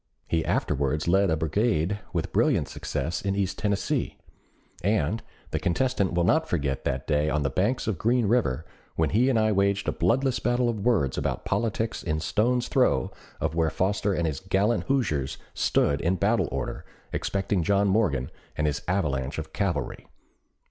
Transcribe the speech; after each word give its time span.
He 0.27 0.43
afterwards 0.43 1.07
led 1.07 1.29
a 1.29 1.37
brigade 1.37 1.99
with 2.11 2.33
brilliant 2.33 2.67
success 2.67 3.21
in 3.21 3.35
East 3.35 3.59
Tennessee. 3.59 4.17
And 4.83 5.21
the 5.51 5.59
contestant 5.59 6.13
will 6.13 6.23
not 6.23 6.49
forget 6.49 6.85
that 6.85 7.05
day 7.05 7.29
on 7.29 7.43
the 7.43 7.51
banks 7.51 7.85
of 7.85 7.99
Green 7.99 8.25
River, 8.25 8.65
when 8.95 9.11
he 9.11 9.29
and 9.29 9.37
I 9.37 9.51
waged 9.51 9.87
a 9.87 9.91
bloodless 9.91 10.39
battle 10.39 10.69
of 10.69 10.79
words 10.79 11.19
about 11.19 11.45
politics 11.45 12.01
in 12.01 12.19
stone's 12.19 12.67
throw 12.67 13.11
of 13.39 13.53
where 13.53 13.69
Foster 13.69 14.11
and 14.15 14.25
his 14.25 14.39
gallant 14.39 14.85
Hoosiers 14.85 15.37
stood 15.53 16.01
in 16.01 16.15
battle 16.15 16.49
order, 16.51 16.83
expecting 17.13 17.61
John 17.61 17.87
Morgan 17.87 18.31
and 18.57 18.65
his 18.65 18.81
avalanche 18.87 19.37
of 19.37 19.53
cavalry." 19.53 20.07